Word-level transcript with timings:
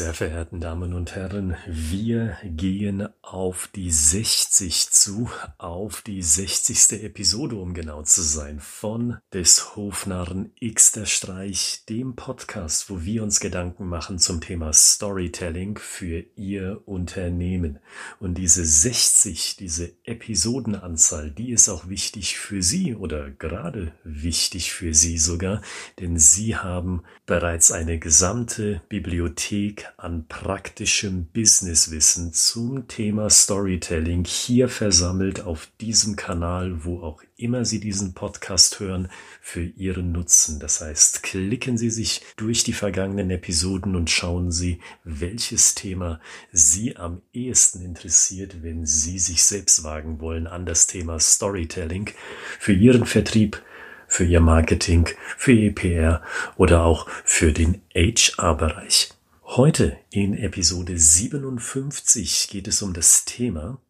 sehr 0.00 0.14
verehrten 0.14 0.60
Damen 0.60 0.94
und 0.94 1.14
Herren, 1.14 1.56
wir 1.66 2.38
gehen 2.42 3.06
auf 3.32 3.68
die 3.74 3.90
60 3.90 4.90
zu, 4.90 5.30
auf 5.58 6.02
die 6.02 6.22
60. 6.22 7.02
Episode, 7.02 7.56
um 7.56 7.74
genau 7.74 8.02
zu 8.02 8.22
sein, 8.22 8.60
von 8.60 9.18
des 9.32 9.76
Hofnarren 9.76 10.52
X 10.58 10.92
der 10.92 11.06
Streich, 11.06 11.84
dem 11.88 12.16
Podcast, 12.16 12.90
wo 12.90 13.02
wir 13.02 13.22
uns 13.22 13.40
Gedanken 13.40 13.86
machen 13.86 14.18
zum 14.18 14.40
Thema 14.40 14.72
Storytelling 14.72 15.78
für 15.78 16.24
Ihr 16.36 16.82
Unternehmen. 16.86 17.78
Und 18.18 18.34
diese 18.38 18.64
60, 18.64 19.56
diese 19.56 19.92
Episodenanzahl, 20.04 21.30
die 21.30 21.50
ist 21.50 21.68
auch 21.68 21.88
wichtig 21.88 22.38
für 22.38 22.62
Sie 22.62 22.94
oder 22.94 23.30
gerade 23.30 23.92
wichtig 24.04 24.72
für 24.72 24.94
Sie 24.94 25.18
sogar, 25.18 25.62
denn 25.98 26.18
Sie 26.18 26.56
haben 26.56 27.02
bereits 27.26 27.70
eine 27.70 27.98
gesamte 27.98 28.82
Bibliothek 28.88 29.10
Bibliothek 29.10 29.86
an 29.96 30.26
praktischem 30.28 31.26
Businesswissen 31.26 32.32
zum 32.32 32.88
Thema 32.88 33.19
Storytelling 33.28 34.24
hier 34.24 34.68
versammelt 34.68 35.42
auf 35.42 35.68
diesem 35.80 36.16
Kanal, 36.16 36.84
wo 36.84 37.02
auch 37.02 37.22
immer 37.36 37.64
Sie 37.64 37.80
diesen 37.80 38.14
Podcast 38.14 38.80
hören, 38.80 39.10
für 39.40 39.62
Ihren 39.62 40.12
Nutzen. 40.12 40.60
Das 40.60 40.80
heißt, 40.80 41.22
klicken 41.22 41.76
Sie 41.76 41.90
sich 41.90 42.22
durch 42.36 42.64
die 42.64 42.72
vergangenen 42.72 43.30
Episoden 43.30 43.96
und 43.96 44.08
schauen 44.08 44.50
Sie, 44.50 44.80
welches 45.04 45.74
Thema 45.74 46.20
Sie 46.52 46.96
am 46.96 47.20
ehesten 47.32 47.82
interessiert, 47.82 48.62
wenn 48.62 48.86
Sie 48.86 49.18
sich 49.18 49.44
selbst 49.44 49.84
wagen 49.84 50.20
wollen 50.20 50.46
an 50.46 50.64
das 50.64 50.86
Thema 50.86 51.18
Storytelling 51.20 52.10
für 52.58 52.72
Ihren 52.72 53.04
Vertrieb, 53.04 53.62
für 54.06 54.24
Ihr 54.24 54.40
Marketing, 54.40 55.08
für 55.36 55.52
Ihr 55.52 55.74
PR 55.74 56.22
oder 56.56 56.84
auch 56.84 57.06
für 57.24 57.52
den 57.52 57.82
HR-Bereich. 57.94 59.10
Heute 59.56 59.96
in 60.10 60.34
Episode 60.34 60.96
57 60.96 62.46
geht 62.50 62.68
es 62.68 62.82
um 62.82 62.94
das 62.94 63.24
Thema 63.24 63.80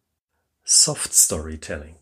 Soft 0.63 1.13
Storytelling. 1.13 1.97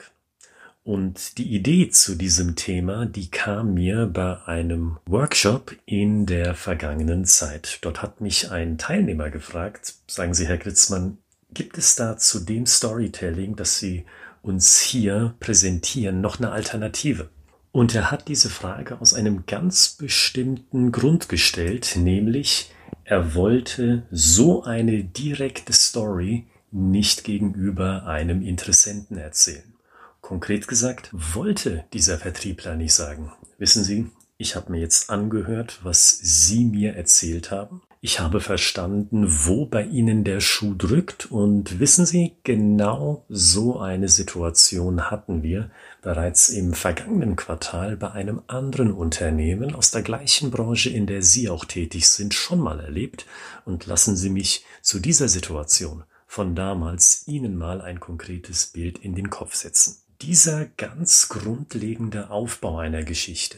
Und 0.86 1.38
die 1.38 1.54
Idee 1.54 1.90
zu 1.90 2.16
diesem 2.16 2.56
Thema, 2.56 3.06
die 3.06 3.30
kam 3.30 3.74
mir 3.74 4.06
bei 4.06 4.42
einem 4.46 5.00
Workshop 5.08 5.76
in 5.86 6.26
der 6.26 6.56
vergangenen 6.56 7.26
Zeit. 7.26 7.80
Dort 7.82 8.02
hat 8.02 8.22
mich 8.22 8.50
ein 8.50 8.78
Teilnehmer 8.78 9.30
gefragt, 9.30 9.96
sagen 10.08 10.34
Sie, 10.34 10.48
Herr 10.48 10.58
Gritzmann, 10.58 11.18
gibt 11.54 11.78
es 11.78 11.98
da 11.98 12.16
zu 12.16 12.40
dem 12.40 12.66
Storytelling, 12.66 13.58
das 13.58 13.78
Sie 13.78 14.06
uns 14.42 14.80
hier 14.80 15.36
präsentieren, 15.42 16.22
noch 16.22 16.40
eine 16.40 16.52
Alternative? 16.52 17.30
Und 17.74 17.94
er 17.94 18.10
hat 18.10 18.30
diese 18.30 18.50
Frage 18.50 19.02
aus 19.02 19.14
einem 19.14 19.46
ganz 19.48 19.90
bestimmten 19.90 20.94
Grund 20.94 21.28
gestellt, 21.28 21.98
nämlich 21.98 22.72
er 23.10 23.34
wollte 23.34 24.04
so 24.12 24.62
eine 24.62 25.04
direkte 25.04 25.74
Story 25.74 26.46
nicht 26.70 27.24
gegenüber 27.24 28.06
einem 28.06 28.44
Interessenten 28.44 29.18
erzählen. 29.18 29.74
Konkret 30.22 30.68
gesagt, 30.68 31.10
wollte 31.12 31.86
dieser 31.92 32.20
Vertriebler 32.20 32.76
nicht 32.76 32.94
sagen, 32.94 33.32
wissen 33.58 33.84
Sie, 33.84 34.12
ich 34.38 34.56
habe 34.56 34.72
mir 34.72 34.80
jetzt 34.80 35.10
angehört, 35.10 35.80
was 35.82 36.20
Sie 36.22 36.66
mir 36.66 36.94
erzählt 36.94 37.50
haben. 37.50 37.82
Ich 38.02 38.22
habe 38.22 38.40
verstanden, 38.40 39.26
wo 39.28 39.66
bei 39.66 39.84
Ihnen 39.84 40.24
der 40.24 40.40
Schuh 40.40 40.74
drückt 40.74 41.26
und 41.26 41.80
wissen 41.80 42.06
Sie, 42.06 42.38
genau 42.44 43.26
so 43.28 43.78
eine 43.78 44.08
Situation 44.08 45.12
hatten 45.12 45.44
wir 45.44 45.70
bereits 46.02 46.48
im 46.48 46.74
vergangenen 46.74 47.36
Quartal 47.36 47.98
bei 47.98 48.12
einem 48.12 48.42
anderen 48.48 48.94
Unternehmen 48.94 49.76
aus 49.76 49.92
der 49.92 50.02
gleichen 50.02 50.50
Branche, 50.50 50.90
in 50.90 51.08
der 51.08 51.24
Sie 51.24 51.50
auch 51.50 51.66
tätig 51.66 52.08
sind, 52.08 52.34
schon 52.34 52.60
mal 52.60 52.80
erlebt 52.80 53.26
und 53.66 53.86
lassen 53.86 54.16
Sie 54.16 54.30
mich 54.30 54.64
zu 54.82 55.00
dieser 55.00 55.28
Situation 55.28 56.06
von 56.26 56.56
damals 56.56 57.28
Ihnen 57.28 57.58
mal 57.58 57.82
ein 57.82 58.00
konkretes 58.00 58.68
Bild 58.68 59.00
in 59.00 59.14
den 59.14 59.30
Kopf 59.30 59.56
setzen. 59.56 59.98
Dieser 60.22 60.68
ganz 60.68 61.28
grundlegende 61.28 62.30
Aufbau 62.30 62.78
einer 62.78 63.04
Geschichte 63.04 63.58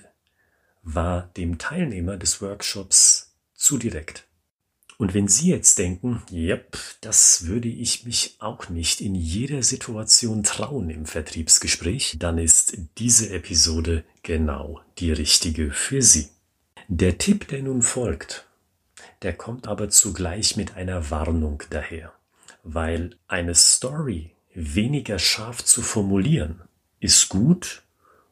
war 0.82 1.30
dem 1.38 1.60
Teilnehmer 1.60 2.18
des 2.18 2.42
Workshops 2.42 3.36
zu 3.54 3.78
direkt. 3.78 4.31
Und 5.02 5.16
wenn 5.16 5.28
Sie 5.28 5.50
jetzt 5.50 5.80
denken, 5.80 6.22
yep, 6.32 6.78
das 7.02 7.48
würde 7.48 7.68
ich 7.68 8.06
mich 8.06 8.36
auch 8.38 8.70
nicht 8.70 9.02
in 9.02 9.16
jeder 9.16 9.64
Situation 9.64 10.44
trauen 10.44 10.92
im 10.92 11.08
Vertriebsgespräch, 11.08 12.18
dann 12.20 12.38
ist 12.38 12.78
diese 13.00 13.32
Episode 13.32 14.04
genau 14.22 14.80
die 15.00 15.12
richtige 15.12 15.72
für 15.72 16.04
Sie. 16.04 16.30
Der 16.88 17.18
Tipp, 17.18 17.48
der 17.48 17.64
nun 17.64 17.82
folgt, 17.82 18.46
der 19.24 19.34
kommt 19.34 19.68
aber 19.68 19.90
zugleich 19.90 20.56
mit 20.56 20.76
einer 20.76 21.10
Warnung 21.10 21.64
daher, 21.72 22.14
weil 22.62 23.16
eine 23.28 23.56
Story 23.56 24.30
weniger 24.54 25.18
scharf 25.18 25.66
zu 25.66 25.82
formulieren 25.82 26.62
ist 27.00 27.28
gut 27.28 27.82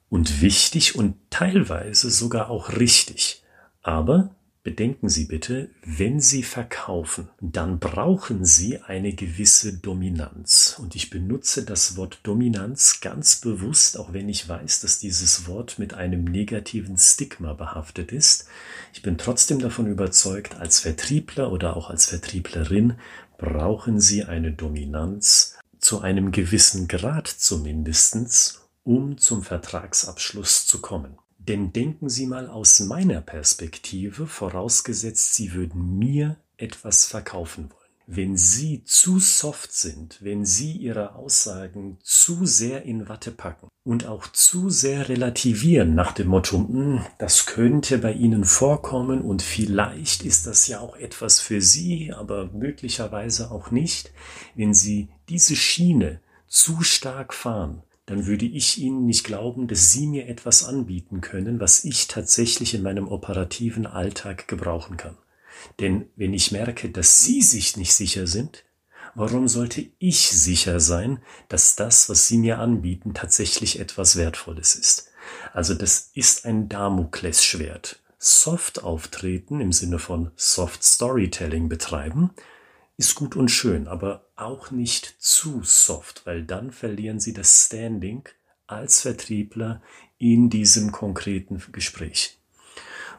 und 0.07 0.39
wichtig 0.39 0.93
und 0.93 1.15
teilweise 1.31 2.11
sogar 2.11 2.51
auch 2.51 2.73
richtig, 2.73 3.41
aber 3.81 4.35
Bedenken 4.69 5.09
Sie 5.09 5.25
bitte, 5.25 5.71
wenn 5.83 6.19
Sie 6.19 6.43
verkaufen, 6.43 7.27
dann 7.41 7.79
brauchen 7.79 8.45
Sie 8.45 8.77
eine 8.77 9.13
gewisse 9.13 9.75
Dominanz. 9.75 10.77
Und 10.79 10.95
ich 10.95 11.09
benutze 11.09 11.65
das 11.65 11.97
Wort 11.97 12.19
Dominanz 12.21 12.99
ganz 13.01 13.37
bewusst, 13.37 13.97
auch 13.97 14.13
wenn 14.13 14.29
ich 14.29 14.47
weiß, 14.47 14.81
dass 14.81 14.99
dieses 14.99 15.47
Wort 15.47 15.79
mit 15.79 15.95
einem 15.95 16.23
negativen 16.23 16.99
Stigma 16.99 17.53
behaftet 17.53 18.11
ist. 18.11 18.45
Ich 18.93 19.01
bin 19.01 19.17
trotzdem 19.17 19.57
davon 19.57 19.87
überzeugt, 19.87 20.57
als 20.57 20.81
Vertriebler 20.81 21.51
oder 21.51 21.75
auch 21.75 21.89
als 21.89 22.05
Vertrieblerin 22.05 22.93
brauchen 23.39 23.99
Sie 23.99 24.23
eine 24.23 24.51
Dominanz 24.51 25.57
zu 25.79 26.01
einem 26.01 26.31
gewissen 26.31 26.87
Grad 26.87 27.27
zumindestens, 27.27 28.67
um 28.83 29.17
zum 29.17 29.41
Vertragsabschluss 29.41 30.67
zu 30.67 30.79
kommen. 30.79 31.17
Denn 31.39 31.73
denken 31.73 32.09
Sie 32.09 32.27
mal 32.27 32.47
aus 32.47 32.81
meiner 32.81 33.21
Perspektive, 33.21 34.27
vorausgesetzt, 34.27 35.35
Sie 35.35 35.53
würden 35.53 35.97
mir 35.97 36.37
etwas 36.57 37.05
verkaufen 37.05 37.69
wollen. 37.71 37.79
Wenn 38.11 38.37
Sie 38.37 38.83
zu 38.85 39.19
soft 39.19 39.71
sind, 39.71 40.17
wenn 40.21 40.43
Sie 40.43 40.71
Ihre 40.71 41.13
Aussagen 41.13 41.99
zu 42.03 42.45
sehr 42.45 42.81
in 42.83 43.07
Watte 43.07 43.31
packen 43.31 43.67
und 43.83 44.07
auch 44.07 44.27
zu 44.27 44.71
sehr 44.71 45.09
relativieren 45.09 45.93
nach 45.93 46.11
dem 46.11 46.27
Motto, 46.27 46.57
hm, 46.57 47.05
das 47.19 47.45
könnte 47.45 47.99
bei 47.99 48.13
Ihnen 48.13 48.45
vorkommen 48.45 49.21
und 49.21 49.43
vielleicht 49.43 50.23
ist 50.23 50.47
das 50.47 50.67
ja 50.67 50.79
auch 50.79 50.97
etwas 50.97 51.39
für 51.39 51.61
Sie, 51.61 52.11
aber 52.11 52.49
möglicherweise 52.51 53.51
auch 53.51 53.69
nicht, 53.69 54.11
wenn 54.55 54.73
Sie 54.73 55.09
diese 55.29 55.55
Schiene 55.55 56.19
zu 56.47 56.81
stark 56.81 57.31
fahren, 57.31 57.83
dann 58.09 58.25
würde 58.25 58.45
ich 58.45 58.79
Ihnen 58.79 59.05
nicht 59.05 59.23
glauben, 59.23 59.67
dass 59.67 59.91
Sie 59.91 60.07
mir 60.07 60.27
etwas 60.27 60.63
anbieten 60.63 61.21
können, 61.21 61.59
was 61.59 61.85
ich 61.85 62.07
tatsächlich 62.07 62.73
in 62.73 62.81
meinem 62.81 63.07
operativen 63.07 63.85
Alltag 63.85 64.47
gebrauchen 64.47 64.97
kann. 64.97 65.15
Denn 65.79 66.07
wenn 66.15 66.33
ich 66.33 66.51
merke, 66.51 66.89
dass 66.89 67.19
Sie 67.19 67.43
sich 67.43 67.77
nicht 67.77 67.93
sicher 67.93 68.25
sind, 68.25 68.65
warum 69.13 69.47
sollte 69.47 69.85
ich 69.99 70.31
sicher 70.31 70.79
sein, 70.79 71.19
dass 71.49 71.75
das, 71.75 72.09
was 72.09 72.25
Sie 72.25 72.39
mir 72.39 72.57
anbieten, 72.57 73.13
tatsächlich 73.13 73.79
etwas 73.79 74.15
Wertvolles 74.15 74.73
ist? 74.73 75.11
Also 75.53 75.75
das 75.75 76.09
ist 76.15 76.45
ein 76.45 76.67
Damoklesschwert. 76.67 78.01
Soft 78.17 78.83
auftreten 78.83 79.61
im 79.61 79.71
Sinne 79.71 79.99
von 79.99 80.31
Soft 80.35 80.83
Storytelling 80.83 81.69
betreiben, 81.69 82.31
ist 82.99 83.15
gut 83.15 83.37
und 83.37 83.47
schön, 83.47 83.87
aber 83.87 84.27
auch 84.35 84.71
nicht 84.71 85.15
zu 85.19 85.61
soft, 85.63 86.25
weil 86.25 86.43
dann 86.43 86.71
verlieren 86.71 87.21
Sie 87.21 87.31
das 87.31 87.67
Standing 87.67 88.27
als 88.67 88.99
Vertriebler 88.99 89.81
in 90.17 90.49
diesem 90.49 90.91
konkreten 90.91 91.63
Gespräch. 91.71 92.37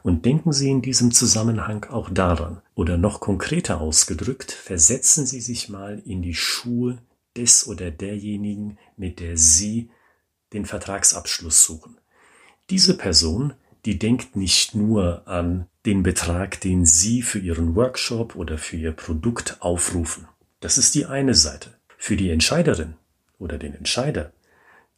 Und 0.02 0.26
denken 0.26 0.52
Sie 0.52 0.70
in 0.70 0.82
diesem 0.82 1.12
Zusammenhang 1.12 1.84
auch 1.87 2.10
daran, 2.10 2.60
oder 2.75 2.99
noch 2.99 3.20
konkreter 3.20 3.81
ausgedrückt, 3.81 4.52
versetzen 4.52 5.25
Sie 5.25 5.40
sich 5.40 5.70
mal 5.70 6.02
in 6.04 6.20
die 6.20 6.34
Schuhe 6.34 6.99
des 7.34 7.66
oder 7.66 7.90
derjenigen, 7.90 8.76
mit 8.99 9.19
der 9.19 9.38
Sie 9.38 9.90
den 10.52 10.66
Vertragsabschluss 10.66 11.64
suchen. 11.64 11.96
Diese 12.69 12.99
Person 12.99 13.54
die 13.84 13.99
denkt 13.99 14.37
nicht 14.37 14.75
nur 14.75 15.26
an 15.26 15.66
den 15.86 16.02
Betrag, 16.02 16.60
den 16.60 16.84
Sie 16.84 17.22
für 17.22 17.38
Ihren 17.38 17.74
Workshop 17.74 18.36
oder 18.36 18.58
für 18.58 18.76
Ihr 18.76 18.92
Produkt 18.92 19.56
aufrufen. 19.60 20.28
Das 20.60 20.76
ist 20.76 20.94
die 20.94 21.06
eine 21.06 21.34
Seite. 21.34 21.74
Für 21.96 22.16
die 22.16 22.30
Entscheiderin 22.30 22.94
oder 23.38 23.56
den 23.56 23.74
Entscheider 23.74 24.32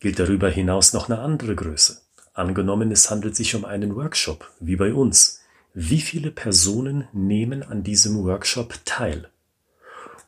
gilt 0.00 0.18
darüber 0.18 0.50
hinaus 0.50 0.92
noch 0.92 1.08
eine 1.08 1.20
andere 1.20 1.54
Größe. 1.54 2.02
Angenommen, 2.34 2.90
es 2.90 3.10
handelt 3.10 3.36
sich 3.36 3.54
um 3.54 3.64
einen 3.64 3.94
Workshop, 3.94 4.50
wie 4.58 4.76
bei 4.76 4.92
uns. 4.92 5.40
Wie 5.74 6.00
viele 6.00 6.32
Personen 6.32 7.06
nehmen 7.12 7.62
an 7.62 7.84
diesem 7.84 8.24
Workshop 8.24 8.80
teil? 8.84 9.28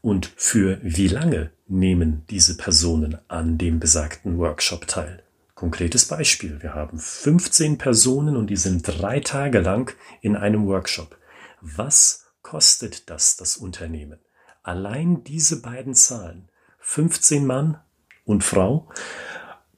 Und 0.00 0.30
für 0.36 0.78
wie 0.82 1.08
lange 1.08 1.50
nehmen 1.66 2.22
diese 2.30 2.56
Personen 2.56 3.18
an 3.26 3.58
dem 3.58 3.80
besagten 3.80 4.38
Workshop 4.38 4.86
teil? 4.86 5.23
Konkretes 5.54 6.06
Beispiel. 6.06 6.60
Wir 6.62 6.74
haben 6.74 6.98
15 6.98 7.78
Personen 7.78 8.36
und 8.36 8.48
die 8.48 8.56
sind 8.56 8.82
drei 8.82 9.20
Tage 9.20 9.60
lang 9.60 9.94
in 10.20 10.36
einem 10.36 10.66
Workshop. 10.66 11.16
Was 11.60 12.26
kostet 12.42 13.08
das 13.08 13.36
das 13.36 13.56
Unternehmen? 13.56 14.18
Allein 14.64 15.22
diese 15.22 15.62
beiden 15.62 15.94
Zahlen, 15.94 16.48
15 16.80 17.46
Mann 17.46 17.78
und 18.24 18.42
Frau 18.42 18.88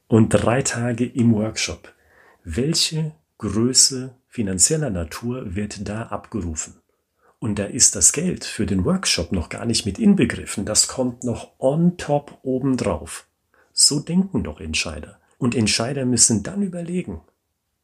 und 0.09 0.31
drei 0.31 0.63
Tage 0.63 1.05
im 1.05 1.35
Workshop. 1.35 1.93
Welche 2.43 3.13
Größe 3.39 4.15
finanzieller 4.29 4.91
Natur 4.91 5.57
wird 5.57 5.87
da 5.87 6.05
abgerufen? 6.05 6.81
Und 7.39 7.59
da 7.59 7.65
ist 7.65 7.97
das 7.97 8.13
Geld 8.13 8.45
für 8.45 8.65
den 8.65 8.87
Workshop 8.87 9.31
noch 9.31 9.51
gar 9.51 9.67
nicht 9.67 9.85
mit 9.85 9.99
inbegriffen. 9.99 10.65
Das 10.65 10.89
kommt 10.89 11.23
noch 11.23 11.53
on 11.59 11.99
top 11.99 12.39
obendrauf. 12.43 13.27
So 13.73 14.01
denken 14.01 14.43
doch 14.43 14.59
Entscheider. 14.59 15.21
Und 15.39 15.55
Entscheider 15.55 16.05
müssen 16.05 16.43
dann 16.43 16.63
überlegen, 16.63 17.21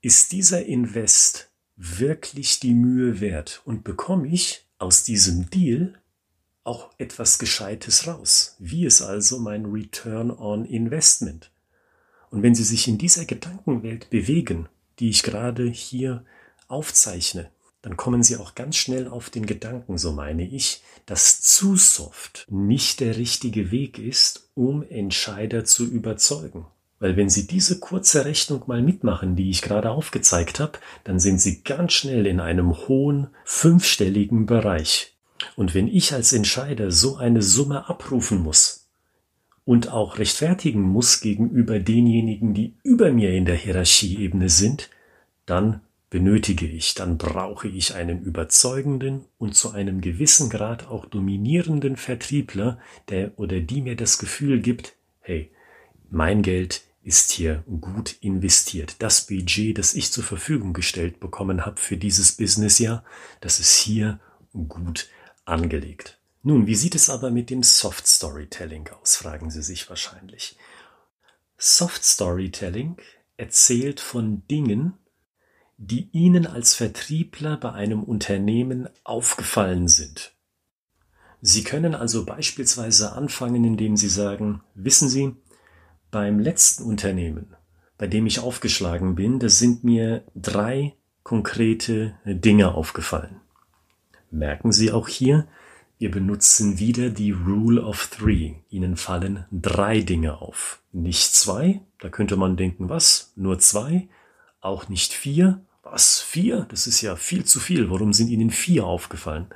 ist 0.00 0.32
dieser 0.32 0.64
Invest 0.64 1.50
wirklich 1.76 2.60
die 2.60 2.75
Mühe 2.75 3.20
wert 3.20 3.62
und 3.64 3.84
bekomme 3.84 4.28
ich 4.28 4.66
aus 4.78 5.04
diesem 5.04 5.50
Deal 5.50 5.94
auch 6.64 6.90
etwas 6.99 7.38
Gescheites 7.38 8.06
raus? 8.06 8.56
Wie 8.58 8.84
ist 8.84 9.02
also 9.02 9.38
mein 9.38 9.66
Return 9.66 10.31
on 10.31 10.64
Investment? 10.64 11.50
Und 12.31 12.43
wenn 12.43 12.54
Sie 12.54 12.64
sich 12.64 12.88
in 12.88 12.99
dieser 12.99 13.25
Gedankenwelt 13.25 14.10
bewegen, 14.10 14.69
die 14.99 15.10
ich 15.10 15.22
gerade 15.22 15.69
hier 15.69 16.25
aufzeichne, 16.69 17.50
dann 17.82 17.96
kommen 17.96 18.22
Sie 18.22 18.37
auch 18.37 18.54
ganz 18.54 18.76
schnell 18.76 19.08
auf 19.08 19.28
den 19.28 19.44
Gedanken, 19.44 19.99
so 19.99 20.12
meine 20.12 20.46
ich, 20.49 20.82
dass 21.04 21.40
zu 21.40 21.76
soft 21.76 22.46
nicht 22.49 23.00
der 23.00 23.16
richtige 23.16 23.70
Weg 23.70 23.99
ist, 23.99 24.49
um 24.54 24.82
Entscheider 24.82 25.64
zu 25.64 25.84
überzeugen. 25.84 26.66
Weil 27.02 27.16
wenn 27.16 27.28
Sie 27.28 27.49
diese 27.49 27.81
kurze 27.81 28.25
Rechnung 28.25 28.62
mal 28.69 28.81
mitmachen, 28.81 29.34
die 29.34 29.50
ich 29.50 29.60
gerade 29.60 29.90
aufgezeigt 29.90 30.60
habe, 30.60 30.78
dann 31.02 31.19
sind 31.19 31.40
Sie 31.40 31.64
ganz 31.64 31.94
schnell 31.94 32.28
in 32.28 32.38
einem 32.38 32.87
hohen 32.87 33.26
fünfstelligen 33.44 34.46
Bereich. 34.46 35.16
Und 35.56 35.75
wenn 35.75 35.88
ich 35.88 36.12
als 36.12 36.32
Entscheider 36.32 36.93
so 36.93 37.16
eine 37.16 37.43
Summe 37.43 37.88
abrufen 37.88 38.38
muss 38.38 38.88
und 39.64 39.90
auch 39.90 40.19
rechtfertigen 40.19 40.81
muss 40.81 41.20
gegenüber 41.20 41.81
denjenigen, 41.81 42.54
die 42.54 42.76
über 42.84 43.10
mir 43.10 43.32
in 43.32 43.46
der 43.46 43.56
Hierarchieebene 43.56 44.49
sind, 44.49 44.88
dann 45.44 45.81
benötige 46.08 46.69
ich, 46.69 46.94
dann 46.94 47.19
brauche 47.19 47.66
ich 47.66 47.96
einen 47.96 48.22
überzeugenden 48.22 49.25
und 49.38 49.56
zu 49.56 49.72
einem 49.72 50.02
gewissen 50.02 50.50
Grad 50.50 50.87
auch 50.87 51.06
dominierenden 51.06 51.96
Vertriebler, 51.96 52.78
der 53.08 53.37
oder 53.40 53.58
die 53.58 53.82
mir 53.82 53.96
das 53.96 54.19
Gefühl 54.19 54.60
gibt, 54.60 54.94
hey, 55.19 55.50
mein 56.08 56.43
Geld 56.43 56.82
ist 57.02 57.32
hier 57.32 57.64
gut 57.81 58.16
investiert. 58.20 58.96
Das 59.00 59.26
Budget, 59.26 59.78
das 59.78 59.94
ich 59.94 60.12
zur 60.12 60.25
Verfügung 60.25 60.72
gestellt 60.72 61.20
bekommen 61.20 61.66
habe 61.66 61.81
für 61.81 61.96
dieses 61.96 62.32
Businessjahr, 62.32 63.04
das 63.40 63.58
ist 63.58 63.75
hier 63.75 64.20
gut 64.69 65.08
angelegt. 65.44 66.19
Nun, 66.43 66.66
wie 66.66 66.75
sieht 66.75 66.94
es 66.94 67.10
aber 67.10 67.31
mit 67.31 67.50
dem 67.50 67.62
Soft 67.62 68.06
Storytelling 68.06 68.88
aus, 69.00 69.16
fragen 69.16 69.50
Sie 69.50 69.62
sich 69.62 69.88
wahrscheinlich. 69.88 70.56
Soft 71.56 72.04
Storytelling 72.04 72.96
erzählt 73.37 74.00
von 74.00 74.46
Dingen, 74.49 74.94
die 75.76 76.08
Ihnen 76.12 76.46
als 76.46 76.75
Vertriebler 76.75 77.56
bei 77.56 77.72
einem 77.72 78.02
Unternehmen 78.02 78.88
aufgefallen 79.04 79.88
sind. 79.88 80.32
Sie 81.40 81.64
können 81.64 81.96
also 81.96 82.25
beispielsweise 82.25 83.12
anfangen, 83.12 83.64
indem 83.64 83.96
Sie 83.96 84.08
sagen, 84.08 84.62
wissen 84.75 85.08
Sie, 85.08 85.34
beim 86.12 86.38
letzten 86.38 86.85
Unternehmen, 86.85 87.56
bei 87.99 88.06
dem 88.06 88.26
ich 88.26 88.38
aufgeschlagen 88.38 89.17
bin, 89.17 89.41
da 89.41 89.49
sind 89.49 89.82
mir 89.82 90.23
drei 90.37 90.94
konkrete 91.25 92.14
Dinge 92.25 92.75
aufgefallen. 92.75 93.41
Merken 94.31 94.70
Sie 94.70 94.93
auch 94.93 95.09
hier, 95.09 95.49
wir 95.99 96.11
benutzen 96.11 96.79
wieder 96.79 97.11
die 97.11 97.32
Rule 97.32 97.82
of 97.82 98.09
Three. 98.09 98.55
Ihnen 98.70 98.97
fallen 98.97 99.47
drei 99.50 100.00
Dinge 100.00 100.41
auf. 100.41 100.81
Nicht 100.93 101.35
zwei, 101.35 101.81
da 102.00 102.09
könnte 102.09 102.37
man 102.37 102.56
denken, 102.56 102.88
was? 102.88 103.32
Nur 103.37 103.59
zwei? 103.59 104.09
Auch 104.61 104.88
nicht 104.88 105.12
vier? 105.12 105.61
Was? 105.82 106.20
Vier? 106.20 106.67
Das 106.70 106.87
ist 106.87 107.00
ja 107.00 107.17
viel 107.17 107.44
zu 107.44 107.59
viel. 107.61 107.91
Warum 107.91 108.12
sind 108.12 108.29
Ihnen 108.29 108.50
vier 108.50 108.85
aufgefallen? 108.85 109.47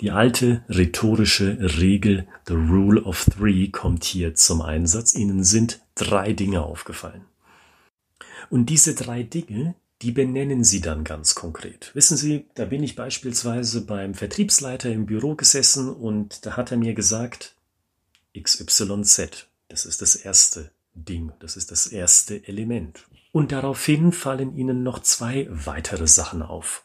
Die 0.00 0.10
alte 0.10 0.62
rhetorische 0.68 1.58
Regel 1.78 2.26
The 2.46 2.54
Rule 2.54 3.02
of 3.02 3.24
Three 3.24 3.68
kommt 3.68 4.04
hier 4.04 4.34
zum 4.34 4.60
Einsatz. 4.60 5.14
Ihnen 5.14 5.42
sind 5.42 5.80
drei 5.94 6.32
Dinge 6.32 6.62
aufgefallen. 6.62 7.24
Und 8.50 8.66
diese 8.66 8.94
drei 8.94 9.22
Dinge, 9.22 9.74
die 10.02 10.12
benennen 10.12 10.64
Sie 10.64 10.80
dann 10.80 11.04
ganz 11.04 11.34
konkret. 11.34 11.90
Wissen 11.94 12.16
Sie, 12.16 12.46
da 12.54 12.66
bin 12.66 12.82
ich 12.82 12.94
beispielsweise 12.94 13.86
beim 13.86 14.14
Vertriebsleiter 14.14 14.90
im 14.90 15.06
Büro 15.06 15.34
gesessen 15.34 15.88
und 15.88 16.44
da 16.44 16.56
hat 16.56 16.70
er 16.70 16.76
mir 16.76 16.92
gesagt, 16.92 17.54
XYZ, 18.38 19.46
das 19.68 19.86
ist 19.86 20.02
das 20.02 20.14
erste 20.14 20.70
Ding, 20.94 21.32
das 21.40 21.56
ist 21.56 21.70
das 21.70 21.86
erste 21.86 22.46
Element. 22.46 23.06
Und 23.32 23.52
daraufhin 23.52 24.12
fallen 24.12 24.56
Ihnen 24.56 24.82
noch 24.82 25.00
zwei 25.00 25.46
weitere 25.50 26.06
Sachen 26.06 26.42
auf. 26.42 26.84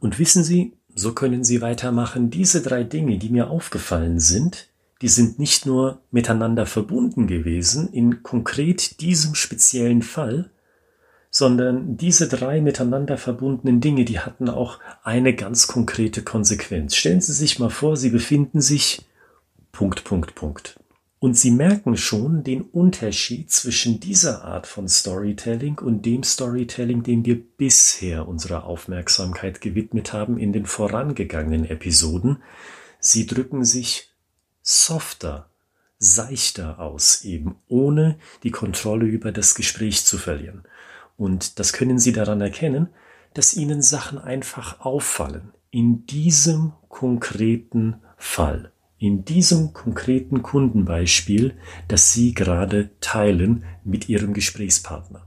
Und 0.00 0.18
wissen 0.18 0.44
Sie, 0.44 0.77
so 0.98 1.12
können 1.12 1.44
Sie 1.44 1.60
weitermachen. 1.60 2.30
Diese 2.30 2.60
drei 2.60 2.82
Dinge, 2.82 3.18
die 3.18 3.30
mir 3.30 3.50
aufgefallen 3.50 4.18
sind, 4.18 4.68
die 5.00 5.08
sind 5.08 5.38
nicht 5.38 5.64
nur 5.64 6.00
miteinander 6.10 6.66
verbunden 6.66 7.28
gewesen 7.28 7.92
in 7.92 8.24
konkret 8.24 9.00
diesem 9.00 9.36
speziellen 9.36 10.02
Fall, 10.02 10.50
sondern 11.30 11.96
diese 11.96 12.26
drei 12.26 12.60
miteinander 12.60 13.16
verbundenen 13.16 13.80
Dinge, 13.80 14.04
die 14.04 14.18
hatten 14.18 14.48
auch 14.48 14.80
eine 15.04 15.34
ganz 15.34 15.68
konkrete 15.68 16.22
Konsequenz. 16.22 16.96
Stellen 16.96 17.20
Sie 17.20 17.32
sich 17.32 17.60
mal 17.60 17.70
vor, 17.70 17.96
Sie 17.96 18.10
befinden 18.10 18.60
sich 18.60 19.06
Punkt, 19.70 20.02
Punkt, 20.02 20.34
Punkt. 20.34 20.77
Und 21.20 21.36
Sie 21.36 21.50
merken 21.50 21.96
schon 21.96 22.44
den 22.44 22.62
Unterschied 22.62 23.50
zwischen 23.50 23.98
dieser 23.98 24.44
Art 24.44 24.68
von 24.68 24.88
Storytelling 24.88 25.78
und 25.80 26.06
dem 26.06 26.22
Storytelling, 26.22 27.02
dem 27.02 27.24
wir 27.24 27.42
bisher 27.42 28.28
unsere 28.28 28.62
Aufmerksamkeit 28.62 29.60
gewidmet 29.60 30.12
haben 30.12 30.38
in 30.38 30.52
den 30.52 30.64
vorangegangenen 30.64 31.64
Episoden. 31.64 32.40
Sie 33.00 33.26
drücken 33.26 33.64
sich 33.64 34.10
softer, 34.62 35.50
seichter 35.98 36.78
aus, 36.78 37.24
eben 37.24 37.56
ohne 37.66 38.16
die 38.44 38.52
Kontrolle 38.52 39.06
über 39.06 39.32
das 39.32 39.56
Gespräch 39.56 40.04
zu 40.04 40.18
verlieren. 40.18 40.62
Und 41.16 41.58
das 41.58 41.72
können 41.72 41.98
Sie 41.98 42.12
daran 42.12 42.40
erkennen, 42.40 42.90
dass 43.34 43.54
Ihnen 43.54 43.82
Sachen 43.82 44.18
einfach 44.18 44.80
auffallen. 44.80 45.52
In 45.70 46.06
diesem 46.06 46.72
konkreten 46.88 47.96
Fall 48.16 48.70
in 48.98 49.24
diesem 49.24 49.72
konkreten 49.72 50.42
Kundenbeispiel, 50.42 51.54
das 51.86 52.12
Sie 52.12 52.34
gerade 52.34 52.90
teilen 53.00 53.64
mit 53.84 54.08
Ihrem 54.08 54.34
Gesprächspartner. 54.34 55.26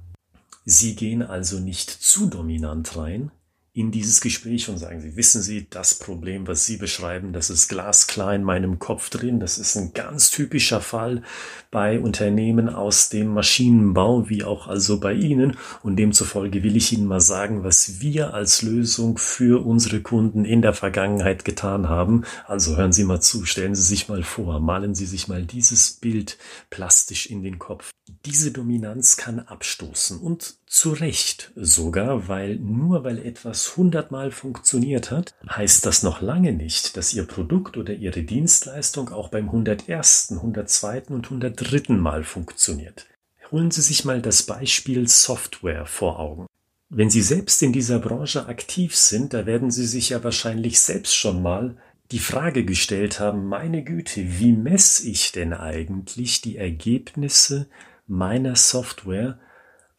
Sie 0.65 0.95
gehen 0.95 1.21
also 1.23 1.59
nicht 1.59 1.89
zu 1.89 2.27
dominant 2.27 2.95
rein, 2.97 3.31
in 3.73 3.89
dieses 3.89 4.19
Gespräch 4.19 4.67
und 4.67 4.77
sagen 4.77 4.99
Sie, 4.99 5.15
wissen 5.15 5.41
Sie, 5.41 5.65
das 5.69 5.95
Problem, 5.95 6.45
was 6.45 6.65
Sie 6.65 6.75
beschreiben, 6.75 7.31
das 7.31 7.49
ist 7.49 7.69
glasklar 7.69 8.35
in 8.35 8.43
meinem 8.43 8.79
Kopf 8.79 9.09
drin. 9.09 9.39
Das 9.39 9.57
ist 9.57 9.77
ein 9.77 9.93
ganz 9.93 10.29
typischer 10.29 10.81
Fall 10.81 11.23
bei 11.71 11.97
Unternehmen 12.01 12.67
aus 12.67 13.07
dem 13.07 13.33
Maschinenbau, 13.33 14.27
wie 14.27 14.43
auch 14.43 14.67
also 14.67 14.99
bei 14.99 15.13
Ihnen. 15.13 15.55
Und 15.83 15.95
demzufolge 15.95 16.63
will 16.63 16.75
ich 16.75 16.91
Ihnen 16.91 17.07
mal 17.07 17.21
sagen, 17.21 17.63
was 17.63 18.01
wir 18.01 18.33
als 18.33 18.61
Lösung 18.61 19.17
für 19.17 19.65
unsere 19.65 20.01
Kunden 20.01 20.43
in 20.43 20.61
der 20.61 20.73
Vergangenheit 20.73 21.45
getan 21.45 21.87
haben. 21.87 22.25
Also 22.47 22.75
hören 22.75 22.91
Sie 22.91 23.05
mal 23.05 23.21
zu, 23.21 23.45
stellen 23.45 23.73
Sie 23.75 23.83
sich 23.83 24.09
mal 24.09 24.23
vor, 24.23 24.59
malen 24.59 24.95
Sie 24.95 25.05
sich 25.05 25.29
mal 25.29 25.43
dieses 25.43 25.93
Bild 25.93 26.37
plastisch 26.69 27.27
in 27.27 27.41
den 27.41 27.57
Kopf. 27.57 27.91
Diese 28.25 28.51
Dominanz 28.51 29.15
kann 29.15 29.39
abstoßen 29.39 30.19
und 30.19 30.60
zu 30.71 30.91
Recht 30.91 31.51
sogar, 31.55 32.29
weil 32.29 32.55
nur 32.55 33.03
weil 33.03 33.19
etwas 33.19 33.75
hundertmal 33.75 34.31
funktioniert 34.31 35.11
hat, 35.11 35.35
heißt 35.47 35.85
das 35.85 36.01
noch 36.01 36.21
lange 36.21 36.53
nicht, 36.53 36.95
dass 36.95 37.13
Ihr 37.13 37.25
Produkt 37.25 37.75
oder 37.75 37.93
Ihre 37.93 38.23
Dienstleistung 38.23 39.09
auch 39.09 39.27
beim 39.27 39.47
101., 39.47 40.31
102. 40.31 41.03
und 41.09 41.25
103. 41.25 41.93
Mal 41.93 42.23
funktioniert. 42.23 43.05
Holen 43.51 43.69
Sie 43.69 43.81
sich 43.81 44.05
mal 44.05 44.21
das 44.21 44.43
Beispiel 44.43 45.09
Software 45.09 45.85
vor 45.85 46.19
Augen. 46.19 46.47
Wenn 46.87 47.09
Sie 47.09 47.21
selbst 47.21 47.61
in 47.61 47.73
dieser 47.73 47.99
Branche 47.99 48.45
aktiv 48.45 48.95
sind, 48.95 49.33
da 49.33 49.45
werden 49.45 49.71
Sie 49.71 49.85
sich 49.85 50.09
ja 50.09 50.23
wahrscheinlich 50.23 50.79
selbst 50.79 51.13
schon 51.13 51.41
mal 51.41 51.75
die 52.11 52.19
Frage 52.19 52.63
gestellt 52.63 53.19
haben, 53.19 53.45
meine 53.45 53.83
Güte, 53.83 54.39
wie 54.39 54.53
messe 54.53 55.05
ich 55.09 55.33
denn 55.33 55.53
eigentlich 55.53 56.39
die 56.39 56.55
Ergebnisse 56.55 57.67
meiner 58.07 58.55
Software 58.55 59.37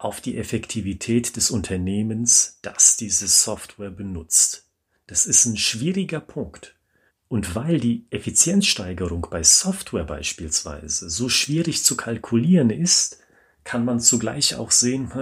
auf 0.05 0.21
die 0.21 0.37
Effektivität 0.37 1.37
des 1.37 1.51
Unternehmens, 1.51 2.59
das 2.63 2.97
diese 2.97 3.29
Software 3.29 3.91
benutzt. 3.91 4.69
Das 5.07 5.27
ist 5.27 5.47
ein 5.47 5.57
schwieriger 5.57 6.21
Punkt. 6.21 6.75
Und 7.29 7.55
weil 7.55 7.81
die 7.81 8.07
Effizienzsteigerung 8.11 9.27
bei 9.31 9.43
Software 9.43 10.05
beispielsweise 10.05 11.09
so 11.09 11.29
schwierig 11.29 11.85
zu 11.85 11.97
kalkulieren 11.97 12.71
ist, 12.71 13.19
kann 13.65 13.85
man 13.85 14.01
zugleich 14.01 14.57
auch 14.57 14.71
sehen, 14.71 15.13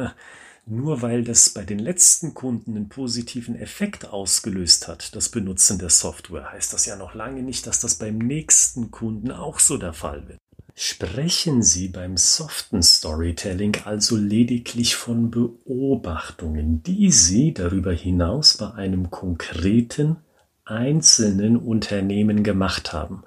nur 0.67 1.03
weil 1.03 1.25
das 1.25 1.51
bei 1.51 1.65
den 1.65 1.79
letzten 1.79 2.35
Kunden 2.35 2.77
einen 2.77 2.89
positiven 2.89 3.57
Effekt 3.57 4.07
ausgelöst 4.07 4.89
hat, 4.89 5.15
das 5.15 5.29
Benutzen 5.29 5.79
der 5.79 5.91
Software, 5.91 6.53
heißt 6.53 6.73
das 6.73 6.87
ja 6.87 6.97
noch 6.97 7.15
lange 7.15 7.43
nicht, 7.43 7.67
dass 7.67 7.81
das 7.81 7.97
beim 7.97 8.19
nächsten 8.19 8.91
Kunden 8.91 9.31
auch 9.31 9.59
so 9.59 9.77
der 9.77 9.93
Fall 9.93 10.27
wird. 10.29 10.39
Sprechen 10.75 11.63
Sie 11.63 11.89
beim 11.89 12.17
soften 12.17 12.83
Storytelling 12.83 13.77
also 13.85 14.17
lediglich 14.17 14.97
von 14.97 15.31
Beobachtungen, 15.31 16.83
die 16.83 17.11
Sie 17.11 17.53
darüber 17.53 17.93
hinaus 17.93 18.57
bei 18.57 18.73
einem 18.73 19.11
konkreten, 19.11 20.17
einzelnen 20.65 21.57
Unternehmen 21.57 22.43
gemacht 22.43 22.93
haben. 22.93 23.25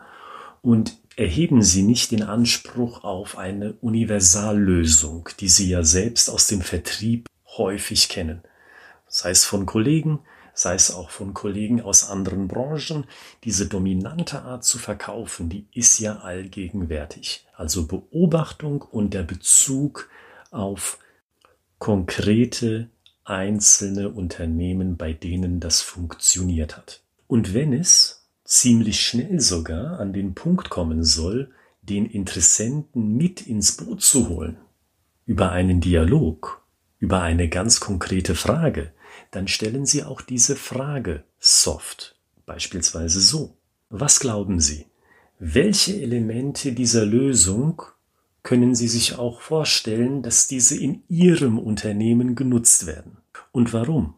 Und 0.62 0.98
erheben 1.16 1.62
Sie 1.62 1.84
nicht 1.84 2.12
den 2.12 2.24
Anspruch 2.24 3.04
auf 3.04 3.38
eine 3.38 3.74
Universallösung, 3.74 5.30
die 5.40 5.50
Sie 5.50 5.70
ja 5.70 5.84
selbst 5.84 6.30
aus 6.30 6.48
dem 6.48 6.62
Vertrieb 6.62 7.28
häufig 7.58 8.10
kennen, 8.10 8.42
sei 9.08 9.32
es 9.32 9.46
von 9.46 9.66
Kollegen, 9.66 10.20
sei 10.54 10.76
es 10.76 10.92
auch 10.94 11.10
von 11.10 11.34
Kollegen 11.34 11.82
aus 11.82 12.10
anderen 12.10 12.48
Branchen, 12.48 13.06
diese 13.44 13.68
dominante 13.68 14.44
Art 14.44 14.64
zu 14.64 14.78
verkaufen, 14.78 15.50
die 15.50 15.68
ist 15.74 16.00
ja 16.00 16.20
allgegenwärtig. 16.20 17.46
Also 17.56 17.88
Beobachtung 17.88 18.82
und 18.82 19.14
der 19.14 19.24
Bezug 19.24 20.10
auf 20.52 21.00
konkrete 21.80 22.90
einzelne 23.24 24.10
Unternehmen, 24.10 24.98
bei 24.98 25.14
denen 25.14 25.60
das 25.60 25.82
funktioniert 25.82 26.78
hat. 26.78 27.02
Und 27.28 27.54
wenn 27.54 27.74
es 27.74 28.28
ziemlich 28.44 29.00
schnell 29.02 29.40
sogar 29.40 30.00
an 30.00 30.14
den 30.14 30.36
Punkt 30.36 30.70
kommen 30.70 31.04
soll, 31.04 31.52
den 31.82 32.06
Interessenten 32.06 33.16
mit 33.16 33.42
ins 33.48 33.78
Boot 33.78 34.02
zu 34.02 34.30
holen, 34.30 34.58
über 35.26 35.52
einen 35.52 35.82
Dialog, 35.82 36.62
über 37.00 37.22
eine 37.22 37.50
ganz 37.50 37.80
konkrete 37.80 38.36
Frage, 38.36 38.92
dann 39.32 39.48
stellen 39.48 39.86
Sie 39.86 40.04
auch 40.04 40.22
diese 40.22 40.56
Frage 40.56 41.24
soft, 41.40 42.16
beispielsweise 42.46 43.22
so. 43.22 43.56
Was 43.90 44.20
glauben 44.20 44.60
Sie? 44.60 44.88
Welche 45.40 46.02
Elemente 46.02 46.74
dieser 46.74 47.06
Lösung 47.06 47.82
können 48.44 48.76
Sie 48.76 48.88
sich 48.88 49.18
auch 49.18 49.42
vorstellen, 49.42 50.22
dass 50.22 50.48
diese 50.48 50.78
in 50.78 51.02
Ihrem 51.08 51.58
Unternehmen 51.60 52.36
genutzt 52.36 52.86
werden? 52.86 53.18
Und 53.52 53.74
warum? 53.74 54.14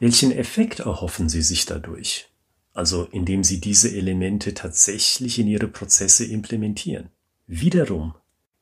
Welchen 0.00 0.32
Effekt 0.32 0.80
erhoffen 0.80 1.28
Sie 1.28 1.42
sich 1.42 1.66
dadurch? 1.66 2.28
Also 2.74 3.06
indem 3.12 3.44
Sie 3.44 3.60
diese 3.60 3.94
Elemente 3.94 4.54
tatsächlich 4.54 5.38
in 5.38 5.46
Ihre 5.46 5.68
Prozesse 5.68 6.24
implementieren. 6.24 7.10
Wiederum 7.46 8.14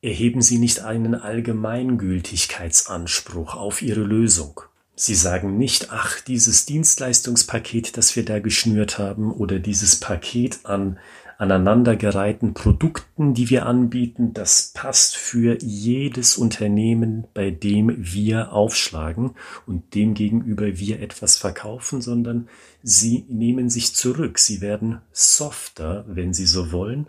erheben 0.02 0.42
Sie 0.42 0.58
nicht 0.58 0.80
einen 0.80 1.14
Allgemeingültigkeitsanspruch 1.14 3.54
auf 3.54 3.82
Ihre 3.82 4.02
Lösung. 4.02 4.62
Sie 5.02 5.14
sagen 5.14 5.56
nicht, 5.56 5.92
ach, 5.92 6.20
dieses 6.20 6.66
Dienstleistungspaket, 6.66 7.96
das 7.96 8.16
wir 8.16 8.24
da 8.26 8.38
geschnürt 8.38 8.98
haben, 8.98 9.32
oder 9.32 9.58
dieses 9.58 9.96
Paket 9.96 10.60
an 10.64 10.98
aneinandergereihten 11.38 12.52
Produkten, 12.52 13.32
die 13.32 13.48
wir 13.48 13.64
anbieten, 13.64 14.34
das 14.34 14.72
passt 14.74 15.16
für 15.16 15.56
jedes 15.62 16.36
Unternehmen, 16.36 17.26
bei 17.32 17.50
dem 17.50 17.94
wir 17.96 18.52
aufschlagen 18.52 19.30
und 19.66 19.94
dem 19.94 20.12
gegenüber 20.12 20.78
wir 20.78 21.00
etwas 21.00 21.38
verkaufen, 21.38 22.02
sondern 22.02 22.50
sie 22.82 23.24
nehmen 23.30 23.70
sich 23.70 23.94
zurück. 23.94 24.38
Sie 24.38 24.60
werden 24.60 25.00
softer, 25.12 26.04
wenn 26.08 26.34
sie 26.34 26.44
so 26.44 26.72
wollen, 26.72 27.06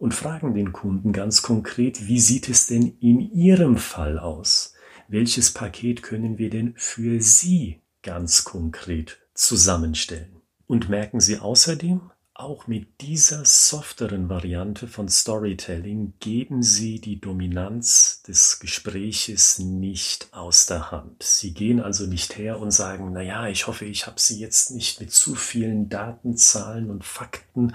und 0.00 0.12
fragen 0.12 0.54
den 0.54 0.72
Kunden 0.72 1.12
ganz 1.12 1.42
konkret, 1.42 2.08
wie 2.08 2.18
sieht 2.18 2.48
es 2.48 2.66
denn 2.66 2.96
in 2.98 3.20
Ihrem 3.20 3.76
Fall 3.76 4.18
aus? 4.18 4.74
Welches 5.08 5.52
Paket 5.52 6.02
können 6.02 6.38
wir 6.38 6.50
denn 6.50 6.74
für 6.76 7.20
Sie 7.20 7.80
ganz 8.02 8.44
konkret 8.44 9.18
zusammenstellen. 9.34 10.42
Und 10.66 10.88
merken 10.88 11.20
Sie 11.20 11.38
außerdem, 11.38 12.10
auch 12.34 12.68
mit 12.68 13.00
dieser 13.00 13.44
softeren 13.44 14.28
Variante 14.28 14.86
von 14.86 15.08
Storytelling 15.08 16.12
geben 16.20 16.62
Sie 16.62 17.00
die 17.00 17.20
Dominanz 17.20 18.22
des 18.22 18.60
Gespräches 18.60 19.58
nicht 19.58 20.28
aus 20.30 20.66
der 20.66 20.92
Hand. 20.92 21.24
Sie 21.24 21.52
gehen 21.52 21.80
also 21.80 22.06
nicht 22.06 22.38
her 22.38 22.60
und 22.60 22.70
sagen, 22.70 23.10
na 23.12 23.22
ja, 23.22 23.48
ich 23.48 23.66
hoffe, 23.66 23.86
ich 23.86 24.06
habe 24.06 24.20
Sie 24.20 24.38
jetzt 24.38 24.70
nicht 24.70 25.00
mit 25.00 25.10
zu 25.10 25.34
vielen 25.34 25.88
Daten, 25.88 26.36
Zahlen 26.36 26.90
und 26.90 27.04
Fakten 27.04 27.74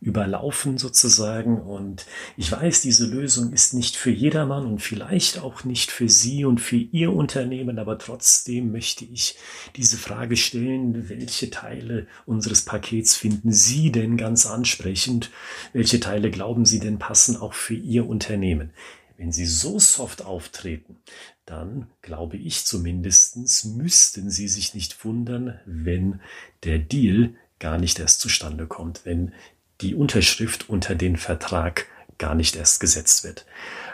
überlaufen 0.00 0.78
sozusagen. 0.78 1.60
Und 1.60 2.06
ich 2.36 2.50
weiß, 2.50 2.80
diese 2.82 3.06
Lösung 3.06 3.52
ist 3.52 3.74
nicht 3.74 3.96
für 3.96 4.10
jedermann 4.10 4.66
und 4.66 4.80
vielleicht 4.80 5.38
auch 5.38 5.64
nicht 5.64 5.90
für 5.90 6.08
Sie 6.08 6.44
und 6.44 6.60
für 6.60 6.76
Ihr 6.76 7.12
Unternehmen, 7.12 7.78
aber 7.78 7.98
trotzdem 7.98 8.72
möchte 8.72 9.04
ich 9.04 9.36
diese 9.76 9.98
Frage 9.98 10.36
stellen, 10.36 11.08
welche 11.08 11.50
Teile 11.50 12.06
unseres 12.24 12.64
Pakets 12.64 13.14
finden 13.16 13.52
Sie 13.52 13.92
denn 13.92 14.16
ganz 14.16 14.46
ansprechend? 14.46 15.30
Welche 15.72 16.00
Teile 16.00 16.30
glauben 16.30 16.64
Sie 16.64 16.80
denn 16.80 16.98
passen 16.98 17.36
auch 17.36 17.52
für 17.52 17.74
Ihr 17.74 18.08
Unternehmen? 18.08 18.70
Wenn 19.18 19.32
Sie 19.32 19.44
so 19.44 19.78
soft 19.78 20.24
auftreten, 20.24 20.96
dann 21.44 21.88
glaube 22.00 22.38
ich 22.38 22.64
zumindestens 22.64 23.66
müssten 23.66 24.30
Sie 24.30 24.48
sich 24.48 24.72
nicht 24.72 25.04
wundern, 25.04 25.60
wenn 25.66 26.20
der 26.64 26.78
Deal 26.78 27.34
gar 27.58 27.76
nicht 27.76 27.98
erst 27.98 28.20
zustande 28.20 28.66
kommt, 28.66 29.04
wenn 29.04 29.34
die 29.80 29.94
Unterschrift 29.94 30.68
unter 30.68 30.94
den 30.94 31.16
Vertrag 31.16 31.86
gar 32.18 32.34
nicht 32.34 32.56
erst 32.56 32.80
gesetzt 32.80 33.24
wird. 33.24 33.46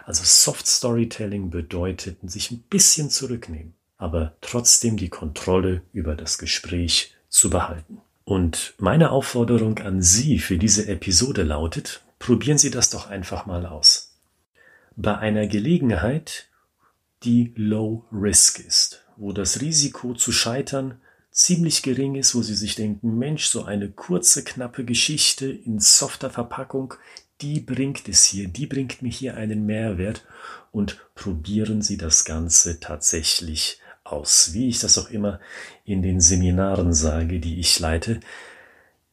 Also 0.04 0.22
Soft 0.24 0.66
Storytelling 0.66 1.50
bedeutet 1.50 2.18
sich 2.28 2.50
ein 2.50 2.62
bisschen 2.68 3.10
zurücknehmen, 3.10 3.74
aber 3.98 4.34
trotzdem 4.40 4.96
die 4.96 5.08
Kontrolle 5.08 5.82
über 5.92 6.14
das 6.14 6.38
Gespräch 6.38 7.14
zu 7.28 7.50
behalten. 7.50 8.00
Und 8.24 8.74
meine 8.78 9.10
Aufforderung 9.10 9.78
an 9.78 10.02
Sie 10.02 10.38
für 10.38 10.58
diese 10.58 10.88
Episode 10.88 11.44
lautet, 11.44 12.02
probieren 12.18 12.58
Sie 12.58 12.70
das 12.70 12.90
doch 12.90 13.08
einfach 13.08 13.46
mal 13.46 13.66
aus. 13.66 14.16
Bei 14.96 15.16
einer 15.18 15.46
Gelegenheit, 15.46 16.48
die 17.22 17.52
Low 17.54 18.04
Risk 18.10 18.58
ist, 18.60 19.04
wo 19.16 19.32
das 19.32 19.60
Risiko 19.60 20.14
zu 20.14 20.32
scheitern 20.32 21.00
ziemlich 21.36 21.82
gering 21.82 22.14
ist, 22.14 22.34
wo 22.34 22.42
sie 22.42 22.54
sich 22.54 22.76
denken, 22.76 23.18
Mensch, 23.18 23.46
so 23.46 23.64
eine 23.64 23.90
kurze, 23.90 24.42
knappe 24.42 24.84
Geschichte 24.84 25.46
in 25.46 25.78
softer 25.78 26.30
Verpackung, 26.30 26.94
die 27.42 27.60
bringt 27.60 28.08
es 28.08 28.24
hier, 28.24 28.48
die 28.48 28.66
bringt 28.66 29.02
mir 29.02 29.10
hier 29.10 29.36
einen 29.36 29.66
Mehrwert 29.66 30.24
und 30.72 30.98
probieren 31.14 31.82
Sie 31.82 31.98
das 31.98 32.24
Ganze 32.24 32.80
tatsächlich 32.80 33.80
aus. 34.02 34.54
Wie 34.54 34.68
ich 34.68 34.78
das 34.78 34.96
auch 34.96 35.10
immer 35.10 35.38
in 35.84 36.00
den 36.00 36.22
Seminaren 36.22 36.94
sage, 36.94 37.38
die 37.38 37.60
ich 37.60 37.78
leite, 37.78 38.20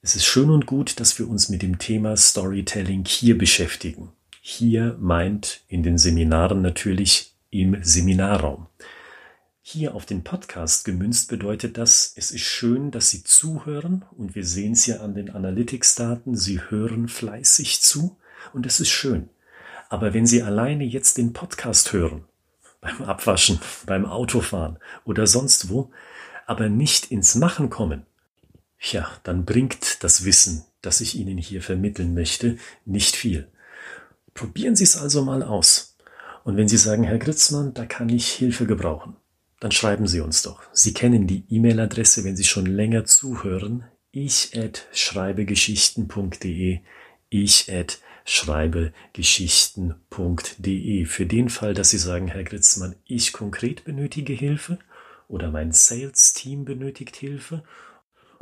es 0.02 0.16
ist 0.16 0.26
schön 0.26 0.50
und 0.50 0.66
gut, 0.66 1.02
dass 1.02 1.20
wir 1.20 1.28
uns 1.28 1.50
mit 1.50 1.62
dem 1.62 1.78
Thema 1.78 2.16
Storytelling 2.16 3.04
hier 3.06 3.38
beschäftigen. 3.38 4.14
Hier 4.40 4.98
meint 5.00 5.62
in 5.68 5.84
den 5.84 5.98
Seminaren 5.98 6.62
natürlich 6.62 7.34
im 7.50 7.84
Seminarraum. 7.84 8.68
Hier 9.66 9.96
auf 9.96 10.06
den 10.06 10.26
Podcast 10.26 10.84
gemünzt 10.84 11.30
bedeutet 11.30 11.78
das, 11.78 12.12
es 12.18 12.32
ist 12.32 12.42
schön, 12.42 12.92
dass 12.92 13.10
Sie 13.10 13.24
zuhören 13.24 14.04
und 14.12 14.36
wir 14.36 14.46
sehen 14.46 14.74
es 14.74 14.86
ja 14.88 14.98
an 14.98 15.16
den 15.16 15.30
Analytics-Daten, 15.30 16.36
Sie 16.36 16.60
hören 16.60 17.08
fleißig 17.08 17.82
zu 17.82 18.18
und 18.52 18.66
es 18.66 18.82
ist 18.82 18.90
schön. 18.90 19.30
Aber 19.88 20.14
wenn 20.14 20.28
Sie 20.28 20.44
alleine 20.44 20.84
jetzt 20.84 21.18
den 21.18 21.32
Podcast 21.32 21.94
hören, 21.94 22.26
beim 22.82 23.04
Abwaschen, 23.04 23.62
beim 23.86 24.06
Autofahren 24.06 24.80
oder 25.06 25.28
sonst 25.28 25.70
wo, 25.70 25.92
aber 26.46 26.68
nicht 26.68 27.10
ins 27.10 27.36
Machen 27.36 27.70
kommen, 27.70 28.06
ja, 28.82 29.10
dann 29.24 29.46
bringt 29.46 30.04
das 30.04 30.26
Wissen, 30.26 30.66
das 30.82 31.00
ich 31.00 31.16
Ihnen 31.16 31.38
hier 31.38 31.62
vermitteln 31.62 32.14
möchte, 32.14 32.58
nicht 32.84 33.16
viel. 33.16 33.48
Probieren 34.34 34.76
Sie 34.76 34.84
es 34.84 34.98
also 34.98 35.24
mal 35.24 35.42
aus. 35.42 35.96
Und 36.44 36.58
wenn 36.58 36.68
Sie 36.68 36.76
sagen, 36.76 37.04
Herr 37.04 37.18
Gritzmann, 37.18 37.74
da 37.74 37.86
kann 37.86 38.10
ich 38.10 38.28
Hilfe 38.28 38.66
gebrauchen, 38.66 39.16
dann 39.64 39.72
schreiben 39.72 40.06
Sie 40.08 40.20
uns 40.20 40.42
doch. 40.42 40.62
Sie 40.74 40.94
kennen 40.94 41.26
die 41.26 41.46
E-Mail-Adresse, 41.50 42.26
wenn 42.26 42.36
Sie 42.36 42.44
schon 42.44 42.66
länger 42.66 43.06
zuhören. 43.06 43.86
Ich 44.12 44.60
at 44.60 44.90
schreibegeschichten.de. 44.92 46.80
Ich 47.30 47.74
at 47.74 48.00
schreibegeschichten.de. 48.26 51.06
Für 51.06 51.26
den 51.26 51.48
Fall, 51.48 51.74
dass 51.74 51.92
Sie 51.92 51.98
sagen, 51.98 52.28
Herr 52.28 52.44
Gritzmann, 52.44 52.98
ich 53.06 53.32
konkret 53.32 53.86
benötige 53.86 54.34
Hilfe 54.34 54.80
oder 55.30 55.50
mein 55.50 55.72
Sales-Team 55.72 56.66
benötigt 56.66 57.16
Hilfe 57.16 57.64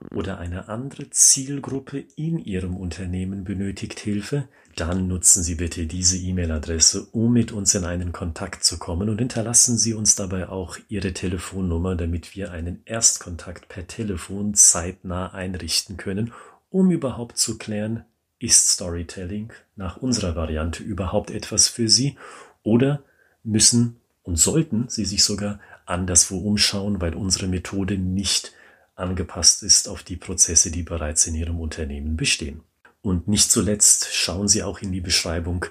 oder 0.10 0.40
eine 0.40 0.70
andere 0.70 1.12
Zielgruppe 1.12 2.04
in 2.16 2.40
Ihrem 2.40 2.76
Unternehmen 2.76 3.44
benötigt 3.44 4.00
Hilfe, 4.00 4.48
dann 4.76 5.08
nutzen 5.08 5.44
Sie 5.44 5.56
bitte 5.56 5.86
diese 5.86 6.18
E-Mail-Adresse, 6.18 7.08
um 7.12 7.34
mit 7.34 7.52
uns 7.52 7.74
in 7.76 7.86
einen 7.86 8.12
Kontakt 8.12 8.64
zu 8.64 8.78
kommen 8.78 9.10
und 9.10 9.20
hinterlassen 9.20 9.78
Sie 9.78 9.94
uns 9.94 10.16
dabei 10.16 10.50
auch 10.50 10.78
Ihre 10.88 11.14
Telefonnummer, 11.14 11.96
damit 11.96 12.36
wir 12.36 12.52
einen 12.52 12.82
Erstkontakt 12.86 13.70
per 13.70 13.88
Telefon 13.88 14.54
zeitnah 14.54 15.34
einrichten 15.34 15.98
können, 15.98 16.34
um 16.70 16.92
überhaupt 16.92 17.38
zu 17.38 17.58
klären, 17.58 18.06
ist 18.40 18.70
Storytelling 18.70 19.54
nach 19.76 19.98
unserer 19.98 20.36
Variante 20.36 20.84
überhaupt 20.84 21.32
etwas 21.32 21.68
für 21.68 21.90
Sie 21.90 22.18
oder 22.64 23.04
müssen 23.44 23.98
und 24.24 24.38
sollten 24.38 24.86
Sie 24.90 25.06
sich 25.06 25.24
sogar 25.24 25.60
anderswo 25.86 26.38
umschauen, 26.38 27.02
weil 27.02 27.16
unsere 27.16 27.48
Methode 27.48 27.98
nicht 27.98 28.54
angepasst 28.96 29.64
ist 29.64 29.88
auf 29.88 30.04
die 30.04 30.16
Prozesse, 30.16 30.72
die 30.72 30.84
bereits 30.84 31.28
in 31.28 31.36
Ihrem 31.36 31.60
Unternehmen 31.60 32.18
bestehen. 32.18 32.62
Und 33.02 33.28
nicht 33.28 33.52
zuletzt 33.52 34.14
schauen 34.14 34.48
Sie 34.48 34.64
auch 34.64 34.80
in 34.80 34.92
die 34.92 35.02
Beschreibung 35.02 35.66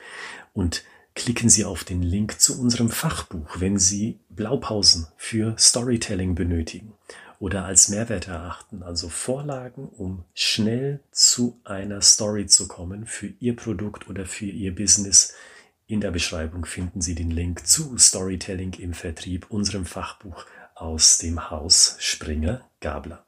und 0.53 0.85
klicken 1.15 1.49
Sie 1.49 1.65
auf 1.65 1.85
den 1.85 2.03
Link 2.03 2.41
zu 2.41 2.61
unserem 2.61 2.89
Fachbuch, 2.89 3.61
wenn 3.61 3.79
Sie 3.79 4.19
Blaupausen 4.31 5.07
für 5.17 5.55
Storytelling 5.59 6.35
benötigen 6.35 6.95
oder 7.39 7.65
als 7.65 7.89
Mehrwert 7.89 8.29
erachten, 8.29 8.83
also 8.83 9.09
Vorlagen, 9.09 9.89
um 9.89 10.25
schnell 10.35 11.01
zu 11.11 11.59
einer 11.65 12.03
Story 12.03 12.47
zu 12.47 12.69
kommen 12.69 13.07
für 13.07 13.33
Ihr 13.41 13.57
Produkt 13.57 14.09
oder 14.09 14.27
für 14.27 14.47
Ihr 14.47 14.75
Business. 14.75 15.35
In 15.87 16.01
der 16.01 16.11
Beschreibung 16.11 16.67
finden 16.67 17.01
Sie 17.01 17.15
den 17.15 17.31
Link 17.31 17.67
zu 17.67 17.97
Storytelling 17.97 18.75
im 18.75 18.93
Vertrieb, 18.93 19.51
unserem 19.51 19.87
Fachbuch 19.87 20.45
aus 20.75 21.19
dem 21.19 21.51
Haus 21.51 21.97
Springer 21.99 22.69
Gabler. 22.81 23.25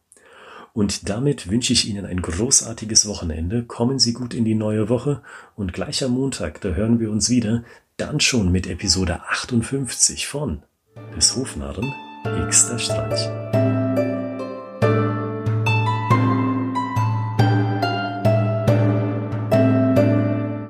Und 0.73 1.09
damit 1.09 1.51
wünsche 1.51 1.73
ich 1.73 1.89
Ihnen 1.89 2.07
ein 2.07 2.23
großartiges 2.23 3.07
Wochenende. 3.07 3.63
Kommen 3.65 3.99
Sie 3.99 4.13
gut 4.13 4.33
in 4.33 4.45
die 4.45 4.55
neue 4.55 4.89
Woche 4.89 5.23
und 5.55 5.73
gleich 5.73 6.03
am 6.03 6.13
Montag, 6.13 6.61
da 6.63 6.71
hören 6.71 6.99
wir 6.99 7.11
uns 7.11 7.29
wieder, 7.29 7.65
dann 7.99 8.21
schon 8.21 8.51
mit 8.51 8.67
Episode 8.67 9.21
58 9.29 10.27
von 10.27 10.63
des 11.17 11.37
Hofnarren 11.37 11.93
Xter 12.49 12.79
Streich. 12.79 13.62